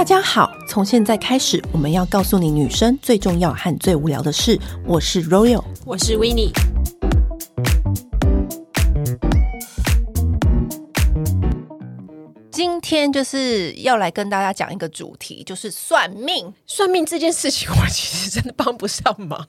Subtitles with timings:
[0.00, 4.58] 大家好，从现在开始，我们要告诉你女生最重要和最无聊的事。
[4.86, 6.50] 我是 Royal，我是 Winnie。
[12.50, 16.50] 今天就是要来跟大家讲一个主题，就是算命。
[16.66, 19.46] 算命这件事情，我其实真的帮不上忙，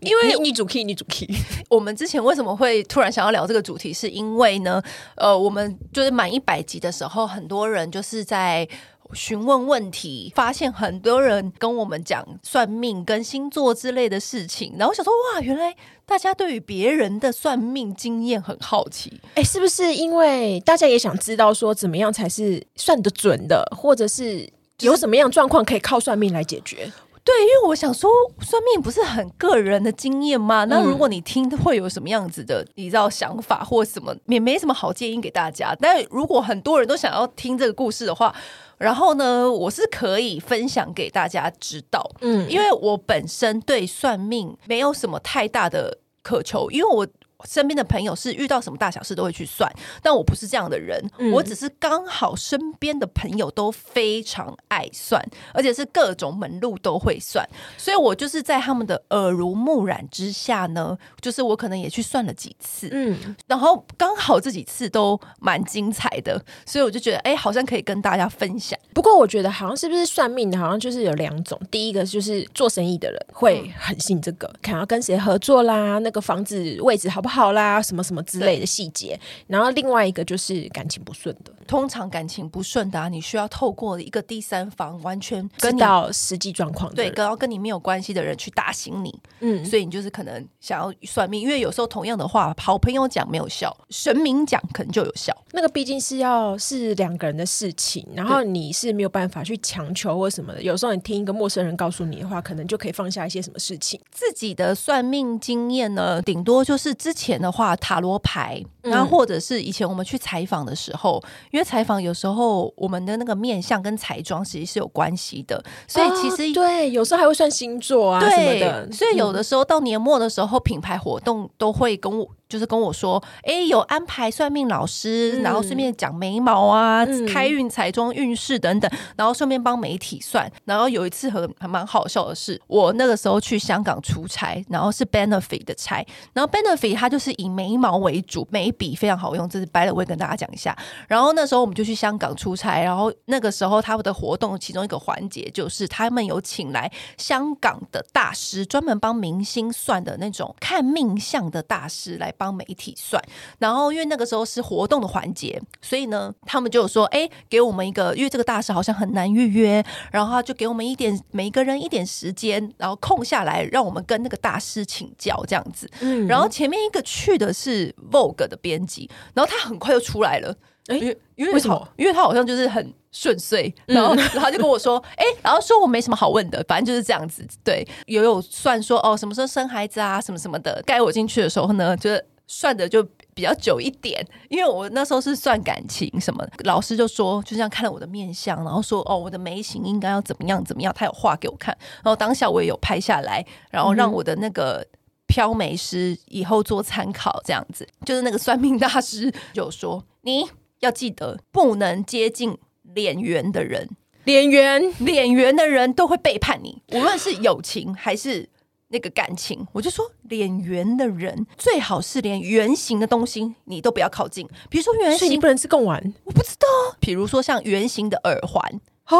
[0.00, 1.28] 因为你主 key，你主 key。
[1.68, 4.82] 我们之前为什么会突然想要聊这个主题，是因为呢，
[5.16, 8.66] 呃，我们就是满一百集的时候，很多人就是在。
[9.14, 15.74] 询问问题，发现很多人跟我们讲算命跟星座之类的事情，然后想说哇，原来
[16.06, 24.48] 大家对于别人的算命经验很好奇，哎，是不是因为大家也想知道说怎么样才是算得准的，或者是
[24.80, 26.90] 有什么样状况可以靠算命来解决？
[27.24, 28.10] 对，因为我想说
[28.40, 30.64] 算命不是很个人的经验吗？
[30.64, 35.72] 那如果你听会有什么样子的你知道想法或什么，也没什么好建议给大家。
[35.80, 38.34] 但如果很多人都想要听这个故事的话，
[38.82, 47.06] 然后呢，我是可以分享给大家知道，嗯，因为我本身对算命没有什么太大的渴求，因为我。
[47.44, 49.70] 身边的朋友是遇到什么大小事都会去算，
[50.02, 55.20] 但我不是这样的人，嗯、我只是刚好身边的朋友都非常爱算，
[55.52, 68.78] 而且是各种门路都会算，所以我就是在他们的耳濡目染之下呢，就是我可能也去算了几次，嗯，然后刚好这几次都蛮精彩的，所以我就觉得哎，好像可以跟大家分享。
[68.94, 77.31] 不过我觉得好像是不是算命的，好像就是有两种，第一个就是做生意的人会很信这个，看要跟谁合作啦，那个房子位置好不好。
[77.32, 95.34] 好啦，什么什么之类的细节，然后另外一个就是感情不顺的，通常感情不顺的啊，你需要透过一个第三方，完全跟到实际状况，对，然后跟你没有关系的人去打醒你，嗯，所以你就是可能想要算命，因为有时候同样的话，好朋友讲没有效，神明讲可能就有效。
[95.52, 100.62] 那个毕竟是要是两个人的事情，然后你是没有办法去强求或什么的。
[100.62, 103.98] 有时候你听一个陌生人告诉你的话，可能就可以放下一些什么事情。
[104.10, 107.21] 自己的算命经验呢，顶多就是之前。
[107.22, 118.90] 前的话，塔罗牌，然后或者是以前我们去采访的时候，嗯、因为采访有时候我们的那个面相跟彩妆其实是有关系的，所以其实、哦、对，有时候还会算星座啊什么的。
[118.90, 122.28] 所以有的时候到年末的时候，品牌活动都会跟我。
[122.52, 130.52] 就是跟我说，哎，有安排算命老师，嗯、然后顺便讲眉毛啊、嗯、开运、彩妆运势等等，然后顺便帮媒体算。
[130.66, 136.04] 然后有一次很还蛮好笑的是，我那个时候去香港出差，然后是 Benefit 的差，
[136.34, 140.76] 然后 Benefit 它就是以眉毛为主，眉笔非常好用，这是 by the way 跟大家讲一下。
[141.08, 152.30] 然后那时候我们就去香港出差，然后那个时候他们的活动其中一个环节就是他们有请来香港的大师，专门帮明星算的那种看命相的大师来。
[152.42, 153.22] 帮媒体算，
[153.60, 159.80] 然后因为那个时候是活动的环节，所以呢，他们就有说，哎，给我们一个，因为这个大师好像很难预约，
[160.10, 165.88] 然后他就给我们一点，每一个人一点时间，然后空下来，让我们跟那个大师请教这样子。
[166.00, 170.52] 嗯，然后前面一个去的是 Vogue 的编辑，然后他很快就出来了，
[170.88, 170.96] 哎，
[171.36, 171.88] 因为为什么？
[171.96, 172.92] 因为他好像就是很。
[173.14, 177.46] 顺遂，然后，然后他就跟我说：“哎、欸，然后说我没什么好问的，反正就是这样子。
[177.62, 180.82] 对，也有算说哦，什么时候生孩子啊，什么什么的。
[180.86, 183.02] 该我进去的时候呢，就是算的就
[183.34, 186.52] 比较久一点，因为我那时候是算感情什么的。
[186.64, 191.76] 老师就说，就这样看了我的面相，然后说哦，我的眉形应该要怎么样怎么样，他有画给我看。
[192.02, 194.86] 然后当下我也有拍下来，然后让我的那个
[195.26, 197.40] 飘眉师以后做参考。
[197.44, 200.48] 这样子，就是那个算命大师就说，你
[200.80, 202.58] 要记得不能接近。”
[202.94, 203.88] 脸圆的人，
[204.24, 208.46] 脸圆脸圆的人都会背叛你，无论是友情还是
[208.92, 209.66] 那个感情。
[209.72, 216.66] 我就说，脸圆的人最好是连圆形的东西你都不要靠近，比如说圆形，你不能吃贡丸，我不知道。
[217.00, 218.62] 比如说像圆形的耳环
[219.04, 219.16] 啊，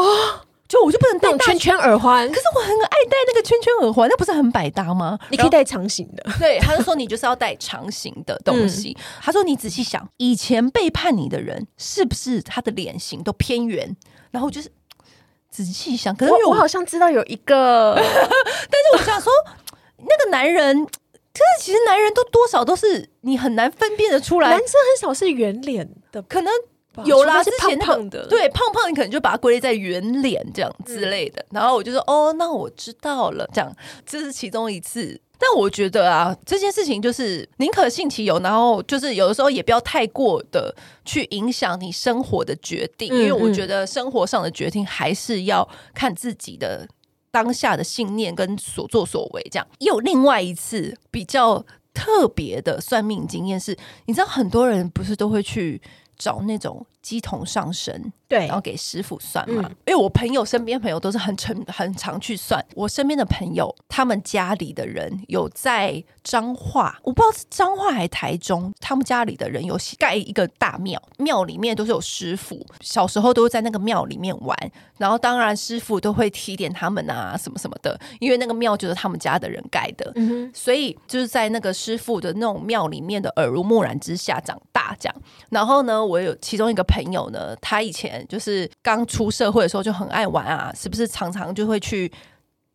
[0.67, 2.27] 就我就不能戴圈圈耳环。
[2.29, 5.19] 可是我很爱戴那个圈圈耳环，那不是很百搭吗？
[5.29, 6.23] 你可以戴长形的。
[6.39, 8.95] 对，他就说你就是要戴长形的东西。
[8.97, 13.95] 嗯、他说你仔细想，以前背叛你的人是不是他的脸型都偏圆？
[14.31, 14.71] 然后就是
[15.51, 19.31] 仔细想，可是我，我好像知道有一个， 但是我想说，
[20.07, 26.51] 那个男人，可是其实男人都多少都是你很难分辨的出来，男生很少是圆脸的，可能。
[27.05, 31.41] 有啦，是胖胖的，对，胖胖，你可能就把它归类在圆脸这样之类的。
[31.49, 35.19] 嗯、然后我就说，哦，那我知道了，这样这是其中一次。
[35.39, 40.71] 但我觉得啊，这件事情就是宁可信其有，然后就是有的时候也不要太过的
[41.03, 46.87] 去影响你生活的决定，嗯、因为我觉得生活上的决定还是要看自己的
[47.33, 49.45] 当下的信念跟所作所为。
[49.51, 55.81] 这样又有另外一次比较特别的算命经验是，你知道很多人不是都会去。
[56.15, 59.63] 找那种鸡同上身，对，然后给师傅算嘛。
[59.65, 62.63] 嗯、因为我朋友身边朋友都是很常很常去算。
[62.75, 74.57] 我身边的朋友，他们家里的人有在彰化，我不知道是彰化还是台中，他们家里的人有盖一个大庙，庙里面都是有师傅，小时候都会在那个庙里面玩。
[74.97, 85.15] 然后当然师傅都会提点他们啊什么什么的，因为那个庙就是他们家的人盖的，嗯、所以就是在那个师傅的那种庙里面的耳濡目染之下长大这样。
[85.49, 92.09] 然后呢，我有其中一个朋友呢，他以前就是刚出社会的时候就很爱玩啊，是不是常常就会去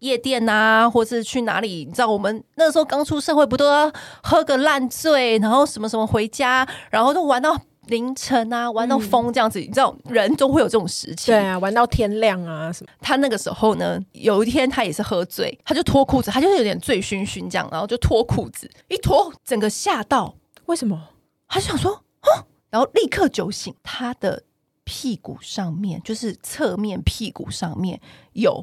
[0.01, 1.85] 夜店啊，或是去哪里？
[1.85, 3.93] 你知道我们那时候刚出社会，不都要
[4.23, 9.59] 喝个烂醉，然后什么什么回家，然后就玩到凌晨啊，玩到疯这样子。
[9.61, 12.91] 嗯、你知道人都会有这种时期，对啊，玩到天亮啊什么。
[13.01, 20.35] 他那个时候呢，有一天他也是喝醉，他就脱裤子，他就是有点醉醺醺这样，然后就脱裤子，一脱整个吓到，
[20.67, 21.09] 为什么？
[21.49, 22.47] 他就想说，哦。
[22.71, 24.43] 然后立刻酒醒，他的
[24.85, 27.99] 屁股上面就是侧面屁股上面
[28.35, 28.63] 有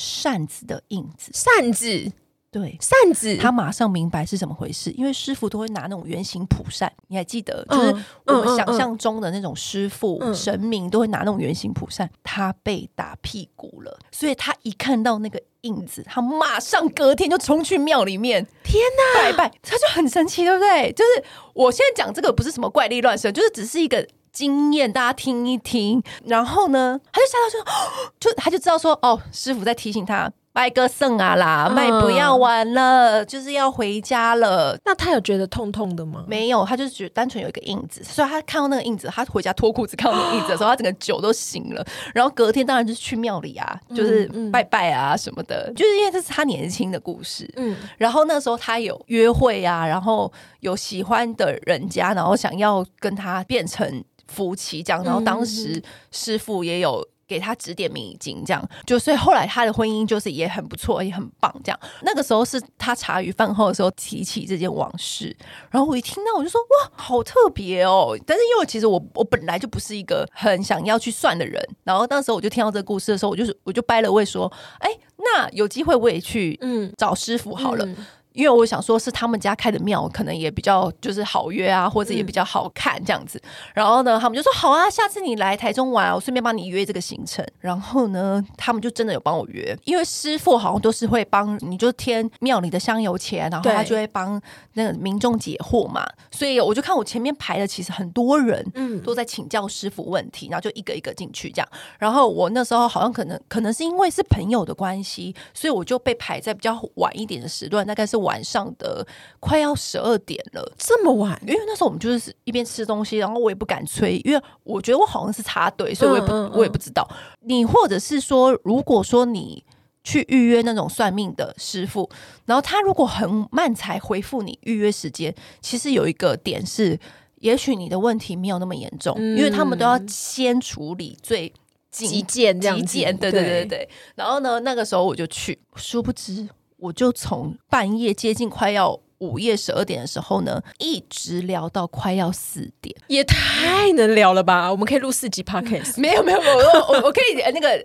[0.00, 2.10] 扇子的印子，扇子。
[2.52, 7.64] 对，扇子，他马上明白是怎么回事，因为师傅都会拿那种圆形蒲扇，你还记得？
[7.70, 12.10] 就是我们想象中的那种师傅、嗯嗯嗯、神明都会拿那种圆形蒲扇。
[12.24, 18.82] 他被打屁股了，所以他一看到那个印子，他马上隔天就冲去庙里面，天
[19.14, 20.92] 哪，拜拜，他就很神奇，对不对？
[20.92, 21.22] 就是
[21.54, 24.04] 我现在讲这个不是什么怪力乱神，就是只是一个
[24.40, 26.02] 经验，大家听一听。
[26.24, 30.32] 然后呢，他就吓到说， 就他就知道说，哦，师傅在提醒他。
[30.52, 34.76] 拜个圣啊啦，麦、嗯、不要玩了，就是要回家了。
[34.84, 36.24] 那他有觉得痛痛的吗？
[36.26, 41.86] 没有，他就是觉得单纯有一个印子，所以他看到那个印子，他回家脱裤子看到那个印子的时候，他整个酒都醒了。
[42.12, 47.48] 然后隔天当然就是去庙里啊，就是拜拜啊什么的，嗯嗯、就是因为这是他年轻的故事。
[47.54, 57.06] 嗯，然后那时候他有约会啊，然后有喜欢的人家，然后想要跟他变成夫妻这样，然后当时师傅也有。
[57.30, 61.54] 给他指点迷津，这样就所以后来他的婚姻就是也很不错，也很棒。
[61.62, 65.36] 这样那个时候是他茶余饭后的时候提起这件往事，
[65.70, 68.18] 然后我一听到我就说哇，好特别哦！
[68.26, 77.86] 但是因为其实我我本来就不是一个很想要去算的人，然后那时候我就听到这个故事的时候，我就是我就掰了位说，哎，那有机会我也去嗯找师傅好了。
[77.86, 83.38] 嗯嗯因为我想说，是他们家开的庙，可能也比较就是好约啊，或者也比较好看这样子。
[83.44, 87.44] 嗯、然后呢，他们就说好啊，下次你来台中玩，我顺便帮你约这个行程。
[87.58, 94.40] 然后呢，他们就真的有帮我约，因为师傅好像都是会帮你，就添庙里的香油钱，然后他就会帮
[94.74, 96.06] 那个民众解惑嘛。
[96.30, 101.68] 所以我就看我前面排的，其实很多人嗯都在请教师傅问题，然后就一个一个进去这样。
[101.98, 108.40] 然后我那时候好像可能可能是因为是朋友的关系，所以我就被排在比较晚一点的时段，大概是晚。
[108.50, 109.06] 上的
[109.38, 111.40] 快要十二点了，这么晚？
[111.46, 117.08] 因为那时候我们就是一边吃东西，然后我也不敢催，因为我觉得我好像是插队，所以我也不嗯嗯嗯我也不知道。
[117.42, 119.62] 你或者是说，如果说你
[120.02, 122.10] 去预约那种算命的师傅，
[122.46, 126.98] 然后他如果很慢才回复你预约时间，其实有一个点是，
[127.36, 131.52] 也许你的问题没有那么严重，嗯、因为他们都要先处理最
[131.92, 133.66] 急件这样急件，对对对对。
[133.66, 136.48] 对然后呢，那个时候我就去，殊不知。
[136.80, 144.70] 我就从半夜接近快要午夜十二点的时候呢，一直聊到快要四点，也太能聊了吧！
[144.70, 146.00] 我们可以录四集 podcast。
[146.00, 147.84] 没有没有，我我我可以那个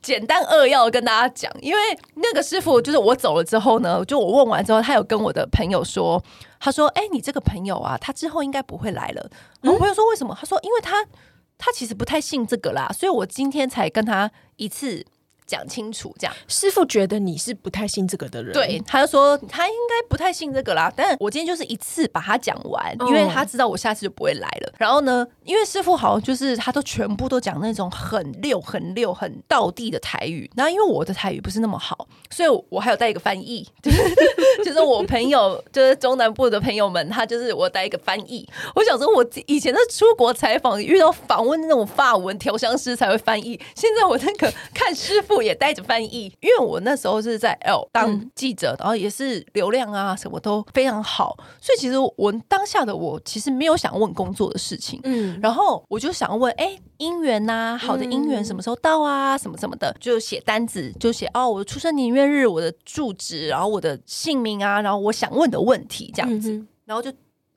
[0.00, 1.80] 简单扼要跟大家讲，因为
[2.14, 6.22] 那个师傅就是我走了之后呢，就我问完之后，他有跟我的朋友说，
[6.58, 9.30] 他说：“哎、欸，你这个朋友啊，他之后应该不会来了。”
[9.60, 11.04] 我朋友说：“为什么？”他说：“因为他
[11.58, 15.04] 他其实不太信这个啦，所以我今天才跟他一次。”
[15.52, 20.90] 讲清楚，这样师傅觉得你是不太信这个的人，对，他就说他应该不太信这个啦。
[20.96, 24.72] 但我今天就是一次把他讲完，因为他知道我下次就不会来了。
[24.78, 30.50] 然后呢，因为师傅好像就是他都全部都讲那种很溜、很溜、很道地的台语。
[30.56, 34.00] 然后因为我的台语不是那么好，所以我还有带一个翻译，就 是
[34.64, 38.48] 就是我朋友，就是中南部的朋友们，他就是我带一个翻译。
[38.74, 45.41] 我想说，我以前的出国采访遇到访问那种法文调香师才会翻译，现在我那个看师傅。
[45.42, 67.12] 也带着翻译，因为我那时候是在 L 当记者，嗯、然后也是流量啊什么都非常好，所以其实我当下的我其实没有想问工作的事情，嗯，然后我就想问，哎、欸，姻缘呐，好的姻缘什么时候到啊，什么什么的，就写单子，就写哦，我的出生年月日，我的住址，然后我的姓名啊，然后我想问的问题这样子，嗯、然后就。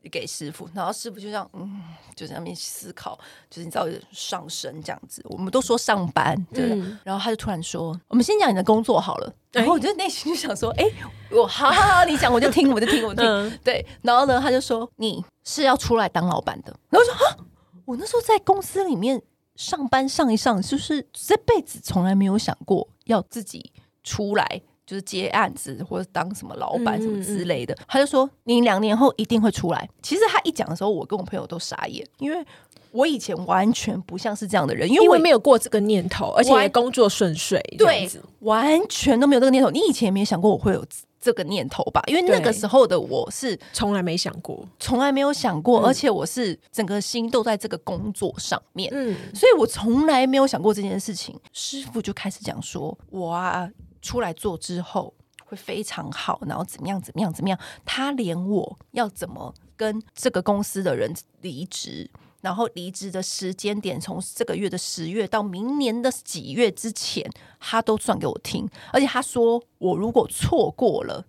[0.09, 1.81] 给师傅，然后师傅就这样，嗯，
[2.15, 3.17] 就在那边思考，
[3.49, 6.71] 就是你知道上升这样子，我们都说上班，对。
[6.71, 10.85] 嗯、然后他就突然说：“我们先讲你的工作好了。”然后我就内心就想说：“哎，
[11.31, 13.31] 我好好好，你讲我就听，我就听，我就听。
[13.31, 13.85] 嗯”对。
[14.01, 17.37] 然后呢，他就说：“你是要出来当老板的。”然后我说：“啊，
[17.85, 19.21] 我我那时候在公司里面
[19.55, 23.71] 上班上一上，就是这辈子从来没有想过要自己
[24.03, 24.61] 出来。
[24.85, 29.89] 就是接案子或者当什么老板什么之类的，嗯嗯、他就说你两年后一定会出来。
[30.01, 32.45] 其实他一讲的时候，我跟我朋友都傻眼，因为
[32.91, 38.07] 我以前完全不像是这样的人，因为我没有过这个念头，而且也工作顺遂，对，
[38.39, 39.69] 完全都没有这个念头。
[39.71, 40.85] 你以前也没想过我会有
[41.19, 42.01] 这个念头吧？
[42.05, 51.37] 因为那个时候的我是从来没想过，从来没有想过，嗯、而且我是整个心都在这个工作上面，嗯，所以我从来没有想过这件事情。
[51.51, 53.67] 师傅就开始讲说，我啊。
[54.05, 55.11] 出来做之后
[55.43, 57.59] 会非常好，然后怎么样怎么样怎么样？
[57.83, 62.09] 他连我要怎么跟这个公司的人离职，
[62.41, 67.27] 然后离职的时间点从这个月的十月到明年的几月之前，
[67.59, 68.69] 他都算给我听。
[68.93, 71.25] 而且他说，我如果错过了。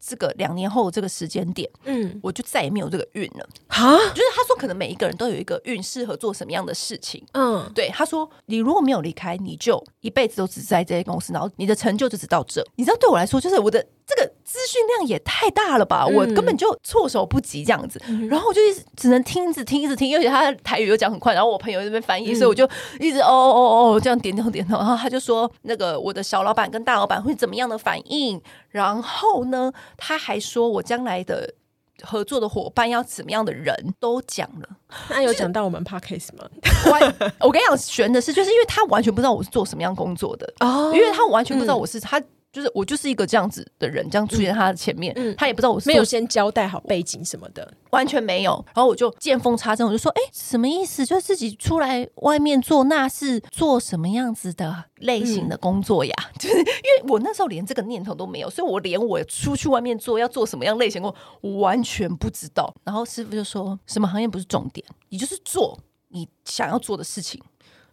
[0.00, 7.24] 这个两年后这个时间点，嗯，我就再也没有这个运了哈，就是他说，可能每一个人都有一个运，适合做什么样的事情。
[7.32, 12.64] 嗯，对，他说，你如果没有离开，你就一辈子都只在这些公司，然后你的成就就只到这。
[12.76, 13.84] 你知道，对我来说，就是我的。
[14.08, 16.06] 这个资讯量也太大了吧！
[16.06, 22.66] 我根本就措手不及这样子，嗯、然后我就一直只能听，一直听，一直听，而且他台语又讲很快，然后我朋友在那边翻译，嗯、所以我就
[22.98, 31.52] 一直哦哦哦哦这样点头点头，然后他就说那个我的小老板跟大老板会怎么样的反应，然后呢，他还说我将来的
[32.00, 34.68] 合作的伙伴要怎么样的人都讲了，
[35.10, 36.48] 那有讲到我们 Podcast 吗？
[37.40, 42.22] 我跟你讲，悬的是，就是因为他完全不知道我是做什么样工作的哦，因为他完全不知道我是、嗯、他。
[42.50, 48.52] 就是我就是一个这样子的人，这样出现在他的前面，嗯嗯、他也不知道我是没有先交代好背景什么的，完全没有。
[48.74, 51.04] 然后我就见缝插针，我就说：“哎、欸，什么意思？
[51.04, 56.14] 就是自己出来外面做，那是做什么样子的类型的工作呀？
[56.18, 62.74] 嗯、 就是因为我那时候连这个念头都没有，所以我连我出去外面做要做什么样类型工作，我完全不知道。
[62.82, 65.78] 然后师傅就说什么行业不是重点，你就是做
[66.08, 67.38] 你想要做的事情。”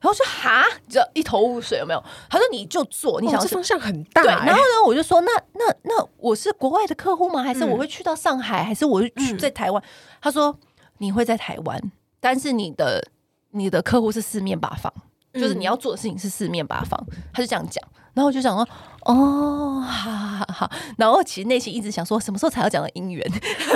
[0.05, 2.03] 然后说哈，就一头雾水，有没有？
[2.29, 4.27] 他说你就做，你想要、哦、方向很大、欸。
[4.27, 7.41] 对，然后呢，我就说那那那我是国外的客户吗？
[7.41, 8.61] 还是我会去到上海？
[8.61, 9.81] 嗯、还是我会去在台湾？
[9.81, 9.85] 嗯、
[10.21, 10.55] 他说
[10.99, 11.81] 你会在台湾，
[12.19, 13.03] 但是你的
[13.49, 14.93] 你的客户是四面八方，
[15.33, 17.03] 嗯、就是你要做的事情是四面八方。
[17.33, 17.83] 他就这样讲，
[18.13, 18.67] 然后我就想说
[19.05, 20.71] 哦，好好好。
[20.99, 23.25] 然后其实内心一直想说，什么时候才要讲到姻缘？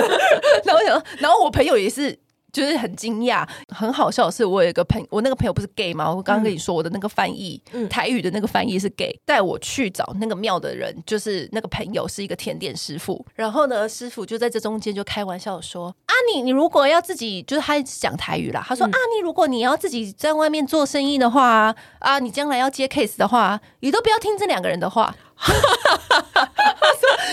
[0.64, 2.16] 然后我想，然后我朋友也是。
[2.52, 6.08] 就是很惊讶，很好笑的是，我有一个朋友，我那个朋友不是 gay 吗？
[6.12, 13.24] 我刚刚跟你说，我的那个翻译，嗯、台语的那个翻译是 gay，带我去找那个庙的人，就是那个朋友是一个甜点师傅。
[13.34, 25.14] 然后呢，师傅就在这中间就开玩笑说：“啊你，你你如果要自己，就是他一直讲台语啦，他说、嗯、啊，你如果你要自己在外面做生意的话，啊，你将来要接 case 的话，你都不要听这两个人的话。”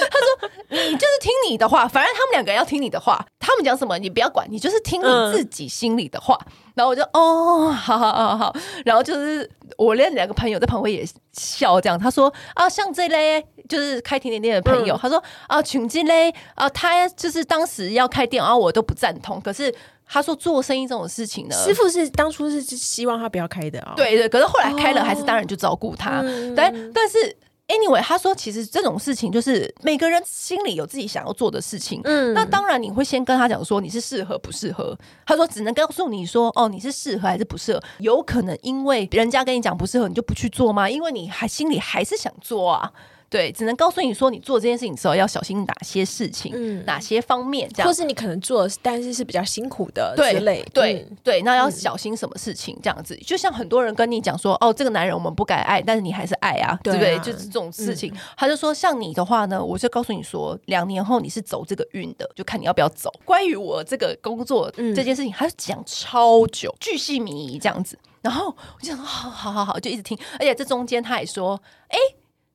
[0.10, 6.38] 他说：“你就是听你的话，反正他们两个要听你的话，他们讲什么你不要管，你就是听你自己心里的话。
[6.46, 11.03] 嗯”然后我就哦，好好好好，然后就是我那两个朋友在旁边也
[11.34, 19.41] 笑，这样他说：“啊，像这类就是开甜点店的朋友，嗯、他说啊，群进嘞啊，他就是当时要开店，然后我都不赞同。
[19.41, 19.74] 可是
[20.08, 27.36] 他说做生意这种事情呢，师傅是当初是希望他不要开的啊、哦，对对，可是后来开了，还是当然就照顾他，嗯、但但是。”
[27.67, 32.00] Anyway，他说其实这种事情就是每个人心里有自己想要做的事情。
[32.05, 34.97] 嗯，那当然你会先跟他讲说你是适合不适合。
[35.25, 37.83] 他说只能告诉你说哦，你是适合还是不适合？
[38.00, 40.89] 有可能因为人家跟你讲不适合，你就不去做吗？
[40.89, 42.91] 因为你还心里还是想做啊。
[43.29, 57.19] 对，只能告诉你说，你做这件事情的时候要小心哪些事情，嗯，哪些方面，这样，或是你可能做，但是是比较辛苦的之类，对对对，那要小心什么事情，这样子，就像很多人跟你讲说，哦，这个男人我们不该爱，但是你还是爱啊，对不对？
[57.19, 63.12] 就是这种事情，他就说，像你的话呢，我就告诉你说，两年后你是走这个运的，就看你要不要走。
[63.25, 71.98] 关于我这个工作这件事情，他讲超久，巨细靡遗这样子，然后我就想说，好好好好，就一直听，而且这中间他也说，哎。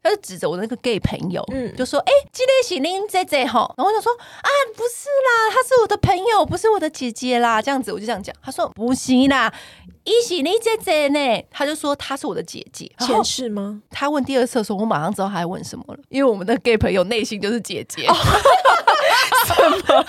[0.02, 8.34] 他就指着我的那个 gay 朋友，嗯，就说：“哎、欸，今天是恁姐姐吼。”然后我就说：“啊，不是啦，她是我的朋友，不是我的姐姐啦。”这样子我就这样讲。
[8.42, 9.52] 他说：“不行啦，
[10.02, 13.80] 伊是你姐姐呢。”他就说：“她是我的姐姐。”前世吗？
[13.90, 18.04] 他问第二次的时候，我马上知道他在问什么了，因为我们的 gay 朋友内心就是姐姐。
[18.08, 18.14] 哦、
[19.46, 20.04] 什么？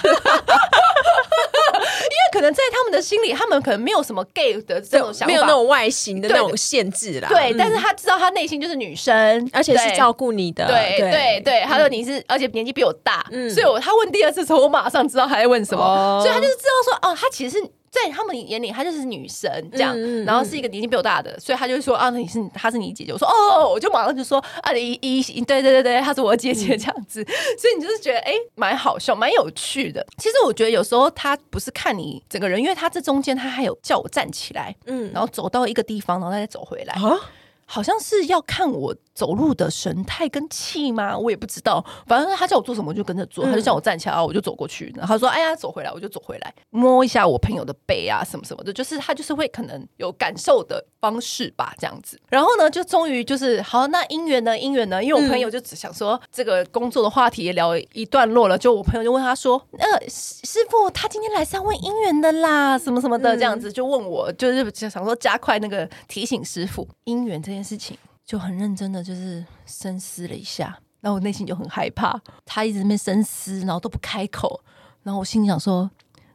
[2.04, 7.28] 因为可能在他们的心里，他们可能没有什么 gay 的这种想法，没有那种外形的那种限制啦。
[7.30, 10.68] 对，但是他知道他内心就是女生，而且是照顾你的。
[10.68, 11.42] 对对。
[11.44, 23.14] 对，他说你是，而且年纪比我大，所以我他问第二次的时候，我马上知道他在问什么，所以他就是知道说，哦，他其实是在他们眼里，她就是女神这样，嗯嗯、然后是一个年纪比我大的，所以他就会说啊，你是她是你姐姐。
[23.14, 27.22] 我说哦，我就马上就说啊，一一对对对对，她是我姐姐这样子。
[27.22, 27.28] 嗯、
[27.60, 30.04] 所以你就是觉得哎，蛮好笑，蛮有趣的。
[30.18, 37.20] 其实我觉得有时候他不是看你整个人，因为他这中间他还有叫我站起来，嗯，然后走到一个地方，然后再走回来啊。
[37.66, 41.18] 好像是要看我走路的神态跟气吗？
[41.18, 41.84] 我也不知道。
[42.08, 43.46] 反正他叫我做什么，我就跟着做。
[43.46, 44.92] 他就叫我站起来，我就走过去。
[44.96, 52.20] 然后他说：“哎呀，走回来，我就走回来，摸一下我朋友的背啊，什么什么的。”就是他就是会可能有感受的方式吧，这样子。
[52.30, 54.54] 然后呢，就终于就是好，那姻缘呢？
[54.54, 55.04] 姻缘呢？
[55.04, 58.58] 因为我朋友就只想说这个工作的话题也聊一段落了。
[58.58, 74.62] 就我朋友就问他说：“呃，师傅，他今天来是要问姻缘的啦，什么什么的，这样子就问我，就是想说加快那个提醒师傅姻缘这件事情。”就很认真的就是深思了一下，然后我内心就很害怕，他一直在那深思，然后都不开口，
[75.04, 75.92] 然后我心里想说：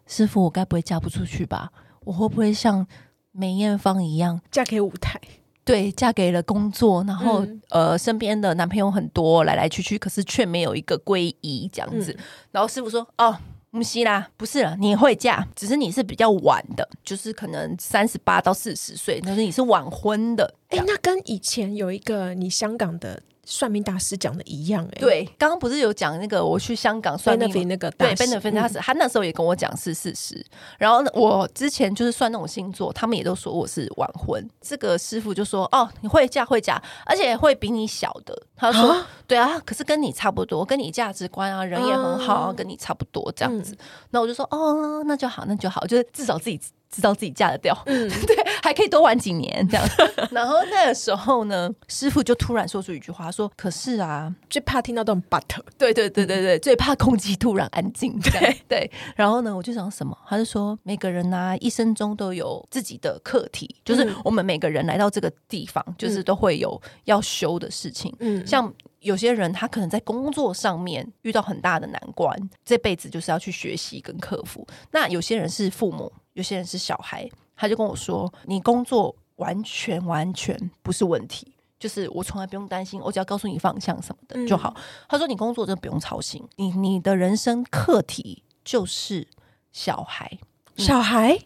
[0.06, 1.73] 师傅，我该不会嫁不出去吧？
[2.00, 2.87] 我会不会像
[3.32, 5.18] 梅艳芳一样嫁给舞台？
[5.64, 12.12] 对，嫁给了工作，然后、嗯、呃，身边的男朋友很多，来来去去，可是却没有一个归依这样子。
[12.12, 13.35] 嗯、然后师傅说：哦。
[13.70, 20.54] 木西啦，不是了，你会嫁，只是你是比较晚的，就是可能三十八到四十岁，但是你是晚婚的。
[20.68, 23.22] 哎，那跟以前有一个你香港的。
[23.50, 30.44] 算命大师讲的一样哎、欸，对，刚刚不是有讲那个我去香港算命那个对 Benefit 大师，他那时候也跟我讲是事实。
[30.76, 34.46] 然后我之前就是算那种星座，他们也都说我是晚婚。
[34.60, 43.72] 这个师傅就说：“哦，你会嫁会嫁，而且会比你小的。”他说：“啊对啊，可是跟你差不多，跟你价值观啊，人也很好，啊、跟你差不多这样子。
[43.72, 43.78] 嗯”
[44.10, 49.86] 那我就说：“哦，那就好，那就好，就是至少自己。”知道自己嫁得掉，嗯， 对，还可以多玩几年这样。
[50.30, 55.42] 然后那个时候呢，师傅就突然说出一句话，说：“可是啊，最怕听到这种 but。”
[55.78, 58.18] 对对对对对，最怕空气突然安静。
[58.20, 58.90] 对对。
[59.16, 60.16] 然后呢，我就想什么？
[60.28, 68.14] 他就说，每个人呢，一生中都有自己的课题，就是我们每个人来到这个地方，就是都会有要修的事情。
[68.20, 68.72] 嗯，像。
[69.00, 74.66] 有些人他可能在工作上面遇到很大的难关，这辈子就是要去学习跟克服。
[74.90, 77.26] 那有些人是父母，有些人是小孩，
[77.58, 84.72] 他就跟我说：“你工作完全完全不是问题，就是我从来不用担心，我只要告诉你方向什么的就好。
[84.76, 89.26] 嗯”他说：“你工作真的不用操心，你你的人生课题就是
[89.72, 90.38] 小孩，
[90.76, 91.37] 小孩。”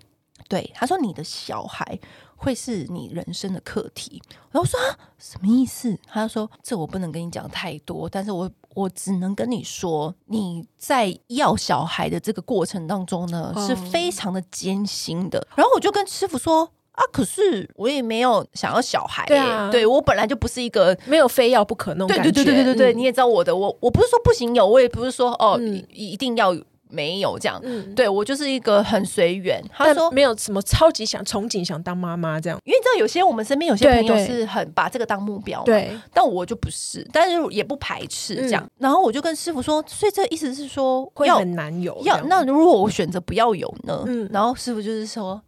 [0.49, 1.99] 对，他说：“你的小孩。”
[2.43, 4.21] 会是你人生的课题。
[4.51, 5.97] 然后我说啊，什么意思？
[6.07, 15.47] 他就说，这我不能跟你讲太多，但是我我只能跟你说，你在要小孩的这个过程当中呢，是非常的艰辛的。
[15.55, 22.31] 然后我就跟师傅说啊，可是我也没有想要小孩，对啊，对我本来就不是一个没有非要不可那种感觉。
[22.31, 26.55] 对对对对对对，你也知道我的，我我不是说不行有，我也不是说哦，嗯，一定要。
[26.93, 29.63] 没有这样，嗯、对我就是一个很随缘。
[29.75, 38.63] 他说没有什么超级想憧憬想当妈妈这样，因为你知道有些我们身边有些朋友是很把这个当目标，对，但我就不是，但是也不排斥这样。
[38.63, 44.05] 嗯、然后我就跟师傅说，所以这意思是说会很难有，要那如果我选择不要有呢？
[44.07, 45.41] 嗯，然后师傅就是说，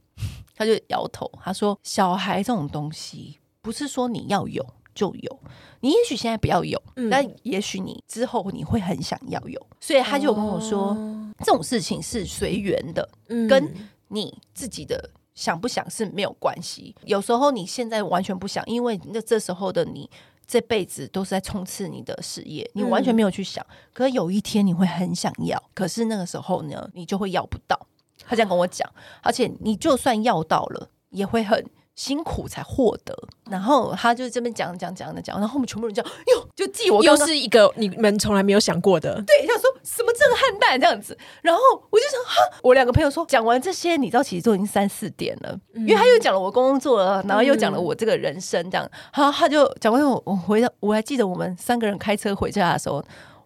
[0.57, 5.40] 他就摇头，他说小孩这种东西不是说你要有就有。
[5.80, 13.74] 你也许现在不要有，嗯、但也许你之后你会很想要有，所以他就跟我说，哦、这种事情是随缘的，嗯、跟
[14.09, 16.94] 你自己的想不想是没有关系。
[17.04, 20.09] 有时候你现在完全不想，因为那这时候的你
[20.46, 23.62] 这辈子都是在冲刺你的事业，你完全没有去想。
[23.68, 27.78] 嗯、可是有一天你会很想要，可是那个时候呢，你就会要不到。
[28.26, 28.90] 他这样跟我讲，
[29.22, 31.62] 而且你就算要到了，也会很。
[31.96, 33.16] 辛苦才获得，
[33.48, 53.04] 然后他就这边讲讲讲的讲，然后我们全部人讲，哟，就记我又是一个你们从来没有想过的，对，他说什么震撼弹这样子，然后我就想哈，我两个朋友说，讲完这些，你知道其实都已经三四点了，嗯、因为他又讲了我工作了，然后又讲了我这个人生这样，好、嗯，他就讲完我，我回到我还记得我们三个人开车回家的时候。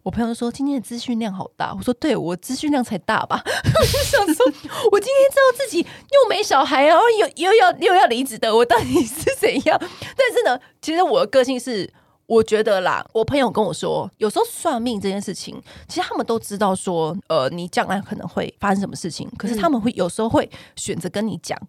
[0.09, 3.43] 我朋友说今天的资讯量好大，我说对，我资讯量才大吧。
[3.45, 4.47] 我就想说，
[4.91, 9.79] 我今天知道自己又没小孩，然后又又要又要离职的，我到底是怎样？
[9.79, 11.93] 但是呢，其实我的个性是，
[12.25, 21.61] 我觉得啦，我朋友跟我说，有时候算命这件事情，其实他们都知道说，呃，你将来可能会发生什么事情，可是他们会有时候会选择跟你讲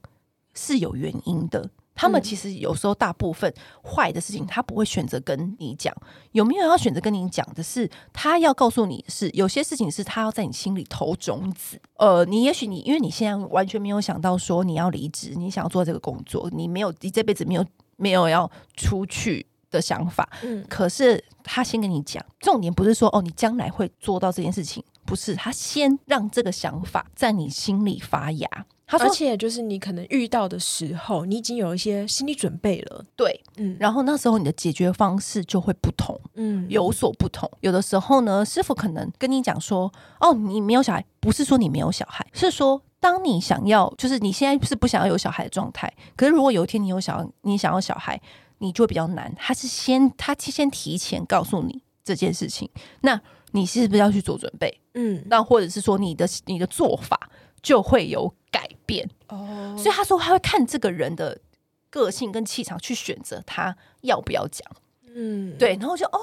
[0.53, 1.69] 是有原因的。
[1.99, 5.93] 他们其实有时候大部分坏的事情，他不会选择跟你讲。
[6.31, 11.77] 有没有要选择跟你讲的是，他要告诉你是有些事情是他要在你心里投种子。
[11.97, 17.65] 呃，你也许你因为你现在完全没有想到说你要离职，你想要做这个工作，你没有你这辈子没有
[17.97, 20.29] 没有要出去的想法。
[20.41, 28.47] 嗯，可是他先跟你讲，重点不是说哦，你将来会做到这件事情，不是他先让这个想法在你心里发芽。
[28.91, 33.05] 他说，而且就是你可能遇到的时候，你已经有一些心理准备了。
[33.15, 37.47] 对，嗯，然后那时候你的解决方式就会不同，嗯，有所不同。
[37.61, 45.93] 有的时候呢，师傅可能跟你讲说，哦，你没有小孩，不是说你没有小孩，是说当你想要，就是你现在是不想要有小孩的状态。
[46.15, 48.19] 可是如果有一天你有小，你想要小孩，
[48.57, 49.31] 你就会比较难。
[49.37, 52.67] 他是先，他先提前告诉你这件事情，
[53.01, 53.21] 那
[53.51, 54.81] 你是不是要去做准备？
[54.95, 57.29] 嗯，那或者是说你的你的做法
[57.61, 58.33] 就会有。
[58.51, 59.09] 改变。
[59.27, 61.39] 哦，所以他说他会看这个人的
[61.89, 64.69] 个性跟气场去选择他要不要讲，
[65.15, 66.19] 嗯，对，然后就哦，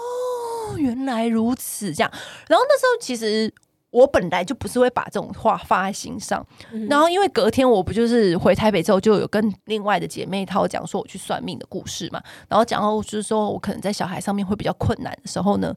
[0.77, 2.11] 原来如此这样，
[2.49, 3.53] 然后那时候其实
[3.91, 15.75] 我本来就不是会把这种话放在心上，嗯、然后因为隔天我不就是回台北之后就有跟另外的姐妹她讲说我去算命的故事嘛，然后讲到就是说我可能在小孩上面会比较困难的时候呢，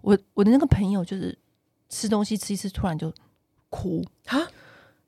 [0.00, 1.36] 我我的那个朋友就是
[1.88, 3.12] 吃东西吃一吃突然就
[3.68, 4.04] 哭。
[4.26, 4.46] 啊。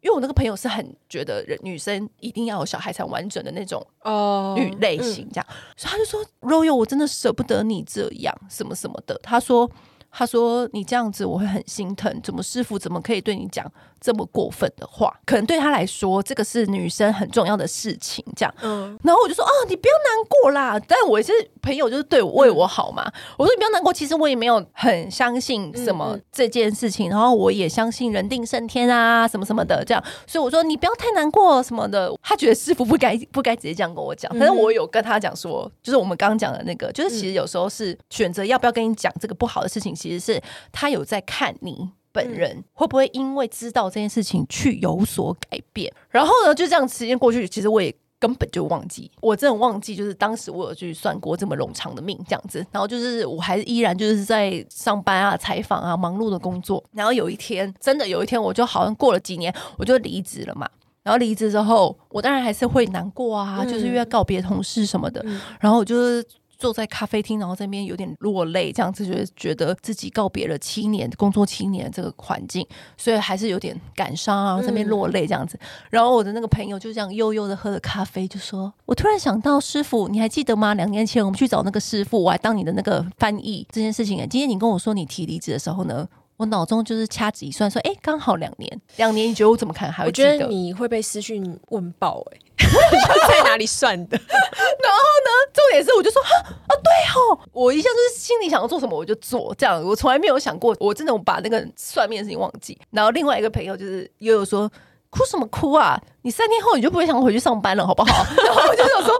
[0.04, 9.68] 因为我那个朋友是很觉得人女生一定要有小孩才完整的那种哦女类型，这样，所以他就说：“Royal，我真的舍不得你这样，什么什么的。”他说。
[10.16, 13.68] 他说：“你这样子我会很心疼，怎么师傅怎么可以对你讲
[14.04, 15.10] 这么过分的话？
[15.24, 18.22] 可能对他来说，这个是女生很重要的事情。
[18.36, 20.78] 这样，嗯，然后我就说：哦，你不要难过啦。
[20.86, 23.02] 但我是朋友，就是对我为我好嘛。
[23.06, 27.08] 嗯、我说你不要难过，其实我也没有很相信什么这件事情。
[27.08, 29.82] 嗯、然后我也相信人定胜天啊，什么什么的。
[29.86, 32.12] 这样，所以我说你不要太难过什么的。
[32.22, 60.70] 他觉得师傅不该不该直接这样跟我讲，但是我有跟他讲说，就是我们刚刚讲的那个，就是其实有时候是选择要不要跟你讲这个不好的事情。”其实是他有在看你本人会不会因为知道这件事情去有所改变，然后呢，就这样时间过去，其实我也根本就忘记，我真的忘记，就是当时我有去算过这么冗长的命这样子，然后就是我还是依然就是在上班啊、采访啊、忙碌的工作，然后有一天，真的有一天，我就好像过了几年，我就离职了嘛，
[61.02, 65.20] 然后离职之后，我当然还是会难过啊，就是因为告别同事什么的，
[65.58, 66.24] 然后我就是。
[66.58, 75.56] 坐在咖啡厅，然后在那边有点落泪，这样子觉得觉得自己告别了七年工作七年这个环境，所以还是有点感伤啊，在那边落泪这样子。
[75.60, 80.74] 嗯、然后我的那个朋友就这样悠悠的喝着咖啡，就说：“我突然想到师傅，你还记得吗？
[80.74, 84.18] 两年前我们去找那个师傅，我还当你的那个翻译这件事情。
[84.28, 89.90] 今天你跟我说你提离职的时候呢？”我脑中就是掐指一算，说，哎、欸，刚好两年，两年，你觉得我怎么看？
[89.90, 94.16] 还会觉得你会被私讯问爆、欸，哎，在哪里算的？
[94.18, 96.30] 然后呢，重点是，我就说，啊，
[96.68, 102.78] 对哦，我一向就是心里想要做什么我就做，这样，我从来没有想过，我真的我把那个算命的事情忘记。
[102.90, 104.70] 然后另外一个朋友就是悠悠说。
[105.16, 105.96] 哭什么哭啊！
[106.22, 108.26] 你三天后你就不会想回去上班了，好不好？
[108.44, 109.14] 然后我就想说，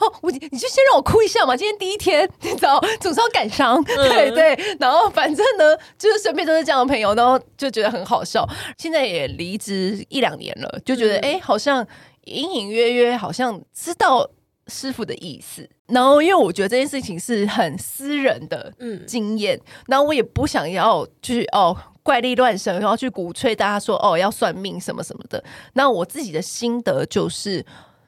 [0.00, 1.56] 哦，我你就先让我哭一下嘛。
[1.56, 4.76] 今天第一天，你知道，总是要感伤，嗯、对对。
[4.80, 8.44] 然后反正呢，就是身边都是这样的朋友，然后就觉得很好笑。
[8.76, 11.86] 现在也离职一两年了，就觉得哎、嗯，好像
[12.24, 14.28] 隐隐约约好像知道
[14.66, 15.68] 师傅的意思。
[15.86, 18.72] 然后因为我觉得这件事情是很私人的
[19.06, 21.76] 经验，嗯、然后我也不想要去哦。
[22.04, 25.44] 怪力乱神，然后去鼓吹大家说哦，要算命什么什么的。
[25.74, 27.64] 那我自己的心得就是，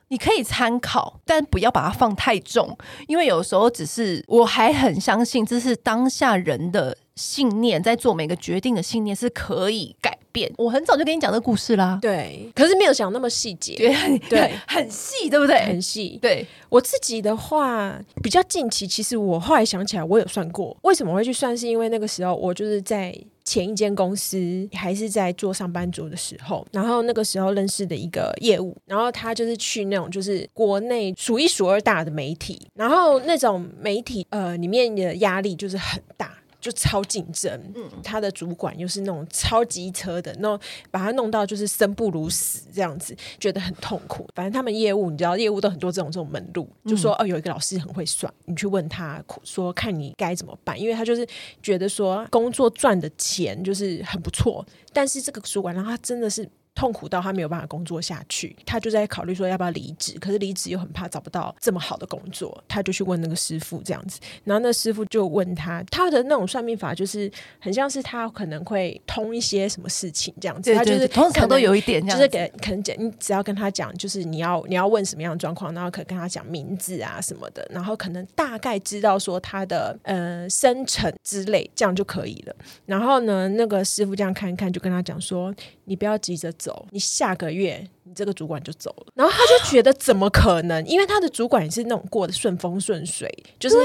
[0.08, 10.52] 你可以参考，但不要把它放太重，因为有时候只是我还很相信，这是当下人的信念，在做每个决定的信念是可以改变。
[10.56, 15.64] 我很早就跟你讲这个故事啦，对，可是没有想那么细节，对对，很细，对不对？
[15.64, 16.18] 很细。
[16.20, 21.56] 对我自己的话，比较近期，其实我后来想起来，我有算过，为什么会去算？
[21.56, 23.14] 是因为那个时候我就是在。
[23.46, 36.32] 前一间公司还是在做上班族的时候，然后那个时候认识的一个业务，然后他就是去那种就是国内数一数二大的媒体，然后那种媒体呃里面的压力就是很大。
[36.64, 40.58] 就超竞争，嗯，他的主管又是那种超级车的，那种
[40.90, 44.26] 把他弄到就是生不如死这样子，觉得很痛苦。
[44.34, 51.28] 反正他们业务，你知道，业务都很多这种这种门路，就说哦，有一个老师很会算，你去问他，说看你该怎么办，因为他就是
[51.62, 56.48] 觉得说工作赚的钱就是很不错，但是这个主管让他真的是。
[56.74, 82.56] 痛苦到他没有办法工作下去，他就在考虑说要不要离职，可是离职又很怕找不到这么好的工作，他就去问那个师傅这样子，然后那师傅就问他，他的那种算命法就是很像是他可能会通一些什么事情这样子，对对对，他就是通常都有一点，就是给可能讲你只要跟他讲，就是你要你要问什么样的状况，然后可以跟他讲名字啊什么的，然后可能大概知道说他的呃生辰之类，这样就可以了。
[82.86, 86.50] 然后呢，那个师傅这样看一看，就跟他讲说，你不要急着。
[86.52, 89.06] 走，你下个月你这个主管就走了。
[89.14, 90.84] 然后他就觉得怎么可能？
[90.86, 93.76] 因为他的主管也是那种过得顺风顺水，就是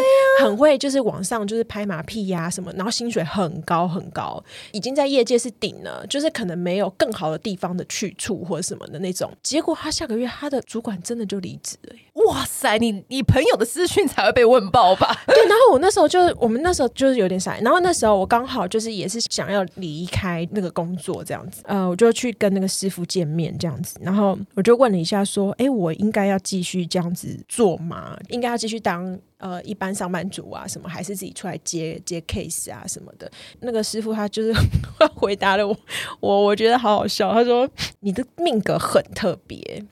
[0.41, 9.31] 很会，就是往上就是拍马屁呀、啊、什么，然后薪水很高很高，已经在业界是顶了，就是可能没有更好的地方的去处或者什么的那种。
[9.41, 11.95] 结果他下个月他的主管真的就离职了。
[12.25, 15.15] 哇塞，你你朋友的私讯才会被问爆吧？
[15.27, 28.17] 对，然后我那时候就我们那时候就是有点傻，然后那时候我刚好就是也是想要离开那个工作这样子，呃，我就去跟那个师傅见面这样子，然后我就问了一下说，哎，我应该要继续这样子做吗？
[28.29, 33.31] 应该要继续当呃一般上班族啊什么，还是自己出来接接 case 啊什么的？
[33.59, 34.51] 那个师傅他就是
[35.15, 35.77] 回答了我，
[36.19, 37.69] 我我觉得好好笑，他说
[37.99, 39.85] 你的命格很特别，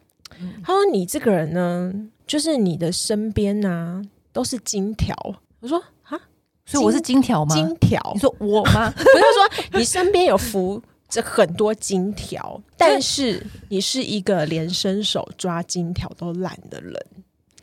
[0.64, 1.94] 他说你这个人呢。
[2.28, 4.02] 就是你的身边啊，
[4.34, 5.16] 都是金条。
[5.62, 6.20] 我说啊，
[6.66, 7.56] 所以我是金条吗？
[7.56, 8.02] 金条？
[8.14, 8.92] 你说我吗？
[8.92, 16.94] 不是说你身边有浮着很多金条，但是你是一个连伸手抓金条都懒的人。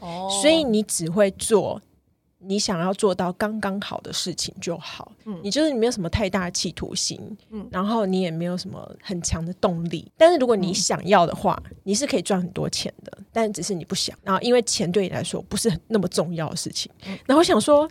[0.00, 1.80] 哦，所以你只会做。
[2.46, 10.12] 你想要做到刚刚好的事情就好，嗯，你就是你没有什么太大的企图心，嗯，然后你也没有什么很强的动力。
[10.14, 14.14] 但是如果你想要的话，嗯，你是可以赚很多钱的，但只是你不想。
[14.22, 17.90] 然后因为钱对你来说不是那么重要的事情，嗯，然后我想说。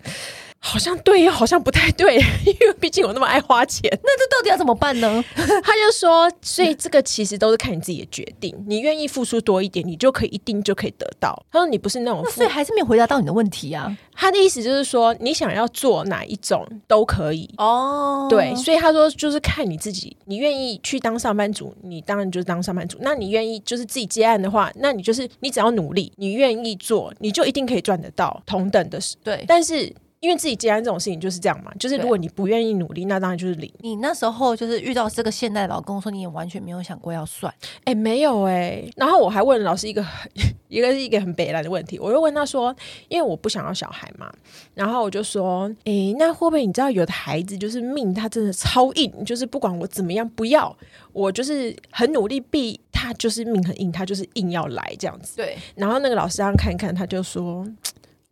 [0.65, 2.15] 好像对，又好像不太对，
[2.47, 3.89] 因为毕竟我那么爱花钱。
[4.01, 5.23] 那这到底要怎么办呢？
[5.35, 8.55] 他就说，所以这个其实都是看你自己的决定。
[8.65, 11.37] 你愿意付出多一点，你就可以一定就可以得到。
[11.51, 13.95] 他说你不是那种，那所以还是没有回答到你的问题啊。
[14.13, 18.27] 他的意思就是说，你想要做哪一种都可以哦。
[18.29, 22.97] 对，所以他说就是看你自己，你愿意去当上班族，你当然就是当上班族。
[23.01, 28.97] 那你愿意就是自己接案的话，那你就是你只要努力，你愿意做，你就一定可以赚得到同等的。
[29.23, 29.93] 对，但是。
[30.23, 33.69] 因为自己接案这种事情就是这样嘛，就是如果你不愿意努力，那当然就是零。
[33.79, 38.93] 你那时候就是遇到这个现代老公，说你也完全没有想过要算，哎、欸，没有哎、欸。
[38.95, 40.01] 然后我还问老师一个
[40.69, 42.73] 一个是一个很北来的问题，我就问他说，
[43.09, 44.31] 因为我不想要小孩嘛，
[44.73, 50.73] 然后我就说，哎、欸，那会不会你知道有的孩子就是命他真的超硬，就是不管我怎么样不要，
[51.11, 55.35] 我就是很努力避他，就是命很硬，他就是硬要来这样子。
[55.35, 55.57] 对。
[55.75, 57.67] 然后那个老师让看一看，他就说。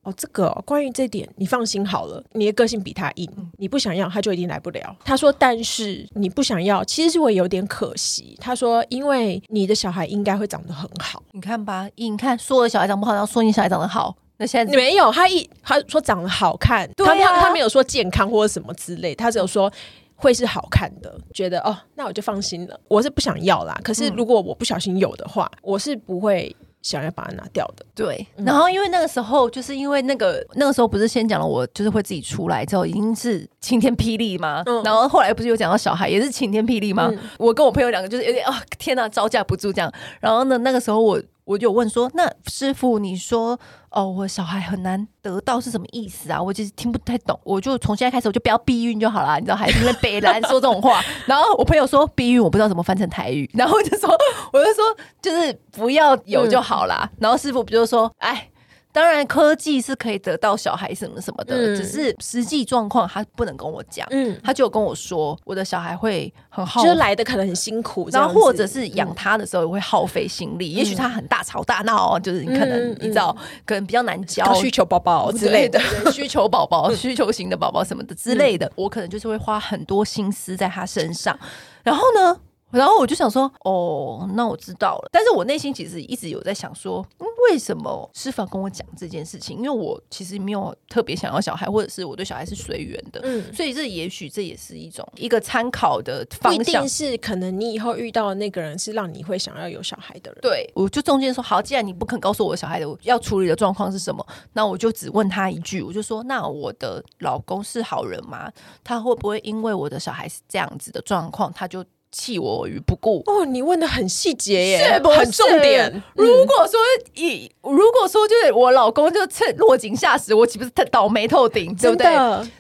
[0.03, 2.23] 哦，这个、哦、关于这点，你放心好了。
[2.33, 4.95] 你的个性比他硬，你不想要，他就一定来不了。
[5.05, 8.35] 他说，但是你不想要，其实是会有点可惜。
[8.41, 11.21] 他说，因为你的小孩应该会长得很好。
[11.33, 19.71] 你看吧，你看说我的小孩长不好，然后说你小孩长得好，那现在没有他一他说长得好看，对啊、他他他没有说健康或者什么之类，他只有说
[20.15, 21.15] 会是好看的。
[21.31, 22.79] 觉得哦，那我就放心了。
[22.87, 26.55] 我是不想要啦，可是如果我不小心有的话，嗯、我是不会。
[26.81, 28.25] 想要把它拿掉的，对。
[28.37, 34.63] 然后因为那个时候，就是因为那个那个时候不是先讲了我就是会自己出来之后，已经是晴天霹雳嘛？
[34.65, 34.81] 嗯。
[34.83, 37.09] 然后后来不是有讲到小孩也是晴天霹雳吗？
[37.11, 37.19] 嗯。
[37.37, 39.91] 我跟我朋友两个就是有点啊、哦，天哪，招架不住这样。
[40.19, 41.21] 然后呢，那个时候我。
[41.43, 43.59] 我就问说：“那师傅，你说
[43.91, 46.41] 哦，我小孩很难得到是什么意思啊？
[46.41, 47.39] 我其实听不太懂。
[47.43, 51.01] 我就从现在开始，我就不要避孕就好了，你知道，还是因为北兰说这种话。
[51.27, 53.49] 然后我朋友说避孕，我不知道怎么翻成台语。
[53.53, 54.09] 然后我就说，
[54.53, 54.83] 我就说，
[55.21, 57.09] 就是不要有就好啦。
[57.13, 58.47] 嗯、然后师傅不就说，哎。”
[58.93, 64.07] 当然，科技是可以得到小孩什么什么的，嗯、只是实际状况他不能跟我讲。
[64.11, 70.73] 嗯，他就跟我说，我的小孩会很耗，就是来的可能很辛苦，然后或者是养他的时候会耗费心力。
[70.73, 75.79] 嗯、也许他很大吵大闹，就是你可能、嗯、你知道，可能比较难教，需求宝宝之类的，
[76.11, 81.37] 需求宝宝、需求型的宝宝什么的之类的，嗯、我可能就是会花很多心思在他身上。
[81.83, 82.37] 然后呢？
[82.71, 85.09] 然后我就想说，哦，那我知道了。
[85.11, 89.57] 但是我内心其实一直有在想说，嗯，为什么师父跟我讲这件事情？
[89.57, 93.19] 因为我其实没有特别想要小孩，或者是我对小孩是随缘的。
[93.23, 96.57] 嗯，所以这也许这也是一种一个参考的方向。
[96.57, 100.39] 不一定是可能你以后遇到的那个人是让你会想要有小孩的人。
[100.41, 108.51] 对，我就中间说，好，既然你不肯告诉我小孩的要处理的状况是什么，那我就只问他一句，我就说，那我的老公是好人吗？
[108.83, 111.83] 他会不会因为我的小孩是这样子的状况，他就？
[112.11, 116.03] 弃我于不顾哦，你问的很细节耶，是不是很重点。
[116.15, 116.79] 如果说
[117.15, 122.05] 以，如果说就是我老公就趁落井下石，我岂不是他倒霉透顶，对不对？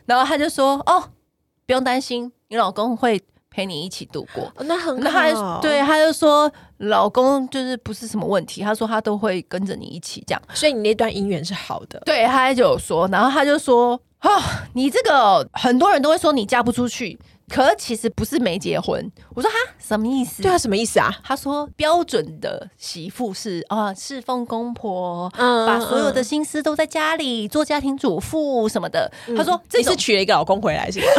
[0.05, 1.03] 然后他就说：“哦，
[1.65, 4.45] 不用担心，你老公会陪你一起度过。
[4.55, 5.59] 哦”那很好。
[5.61, 12.01] 对，他就说老公就是不是什么问题，他说他都会跟着你一起这样，所以你那段姻缘是好的。
[12.05, 14.29] 对，他就有说，然后他就说：“哦，
[14.73, 17.19] 你这个很多人都会说你嫁不出去。”
[17.51, 20.41] 可其实不是没结婚，我说哈，什么意思？
[20.41, 21.13] 对啊，什么意思啊？
[21.21, 29.11] 他说标准的媳妇是啊，侍奉公婆，嗯，把所有的心思都在家里做家庭主妇什么的。
[29.27, 31.05] 嗯、他说这你是娶了一个老公回来是吗？